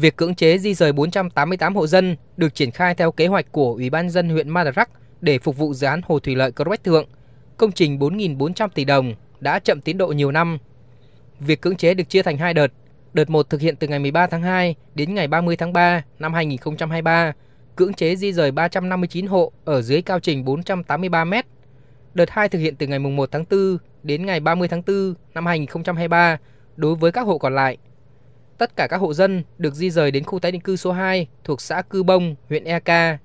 [0.00, 3.72] Việc cưỡng chế di rời 488 hộ dân được triển khai theo kế hoạch của
[3.72, 4.90] Ủy ban dân huyện Madarak
[5.20, 7.08] để phục vụ dự án hồ thủy lợi Crobách Thượng,
[7.56, 10.58] công trình 4.400 tỷ đồng đã chậm tiến độ nhiều năm.
[11.40, 12.66] Việc cưỡng chế được chia thành hai đợt.
[13.12, 16.34] Đợt 1 thực hiện từ ngày 13 tháng 2 đến ngày 30 tháng 3 năm
[16.34, 17.32] 2023,
[17.76, 21.34] cưỡng chế di rời 359 hộ ở dưới cao trình 483 m.
[22.14, 25.46] Đợt 2 thực hiện từ ngày 1 tháng 4 đến ngày 30 tháng 4 năm
[25.46, 26.38] 2023
[26.76, 27.78] đối với các hộ còn lại.
[28.58, 31.26] Tất cả các hộ dân được di rời đến khu tái định cư số 2
[31.44, 33.18] thuộc xã Cư Bông, huyện Eka.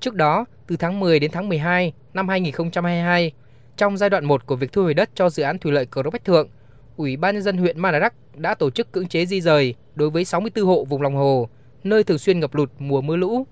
[0.00, 3.32] Trước đó, từ tháng 10 đến tháng 12 năm 2022,
[3.76, 6.02] trong giai đoạn 1 của việc thu hồi đất cho dự án thủy lợi Cờ
[6.02, 6.48] Rốc Bách Thượng,
[6.96, 10.24] Ủy ban nhân dân huyện Madarak đã tổ chức cưỡng chế di rời đối với
[10.24, 11.48] 64 hộ vùng lòng hồ,
[11.84, 13.46] nơi thường xuyên ngập lụt mùa mưa lũ.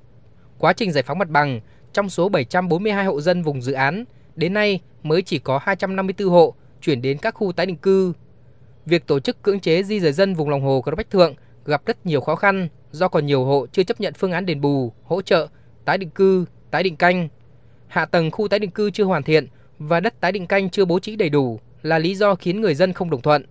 [0.59, 1.61] Quá trình giải phóng mặt bằng,
[1.93, 4.05] trong số 742 hộ dân vùng dự án,
[4.37, 8.13] đến nay mới chỉ có 254 hộ chuyển đến các khu tái định cư.
[8.87, 11.35] Việc tổ chức cưỡng chế di rời dân vùng lòng hồ Cờ Bách Thượng
[11.65, 14.61] gặp rất nhiều khó khăn do còn nhiều hộ chưa chấp nhận phương án đền
[14.61, 15.47] bù, hỗ trợ,
[15.85, 17.29] tái định cư, tái định canh.
[17.87, 19.47] Hạ tầng khu tái định cư chưa hoàn thiện
[19.79, 22.75] và đất tái định canh chưa bố trí đầy đủ là lý do khiến người
[22.75, 23.45] dân không đồng thuận.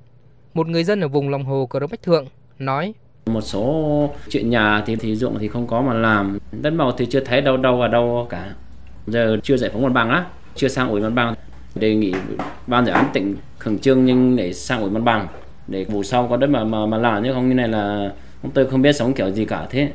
[0.53, 2.25] Một người dân ở vùng lòng hồ Cờ Bách Thượng
[2.59, 2.93] nói:
[3.25, 7.05] một số chuyện nhà thì thì dụng thì không có mà làm đất màu thì
[7.05, 8.53] chưa thấy đâu đâu ở đâu cả
[9.07, 10.25] giờ chưa giải phóng mặt bằng á
[10.55, 11.35] chưa sang ủy mặt bằng
[11.75, 12.13] đề nghị
[12.67, 15.27] ban dự án tỉnh khẩn trương nhưng để sang ủy mặt bằng
[15.67, 18.13] để vụ sau có đất mà mà mà làm chứ không như này là
[18.53, 19.91] tôi không biết sống kiểu gì cả thế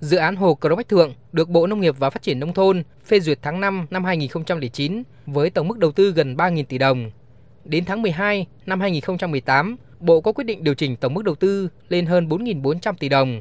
[0.00, 2.82] Dự án hồ Cờ Bách Thượng được Bộ Nông nghiệp và Phát triển Nông thôn
[3.04, 7.10] phê duyệt tháng 5 năm 2009 với tổng mức đầu tư gần 3.000 tỷ đồng.
[7.64, 11.68] Đến tháng 12 năm 2018, Bộ có quyết định điều chỉnh tổng mức đầu tư
[11.88, 13.40] lên hơn 4.400 tỷ đồng.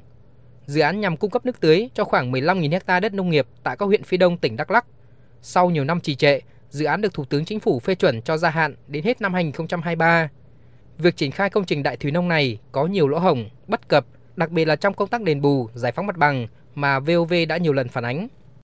[0.66, 3.78] Dự án nhằm cung cấp nước tưới cho khoảng 15.000 ha đất nông nghiệp tại
[3.78, 4.86] các huyện phía đông tỉnh Đắk Lắk.
[5.42, 8.38] Sau nhiều năm trì trệ, dự án được Thủ tướng Chính phủ phê chuẩn cho
[8.38, 10.30] gia hạn đến hết năm 2023.
[10.98, 14.06] Việc triển khai công trình đại thủy nông này có nhiều lỗ hổng, bất cập,
[14.36, 17.58] đặc biệt là trong công tác đền bù, giải phóng mặt bằng mà VOV đã
[17.58, 18.28] nhiều lần phản ánh.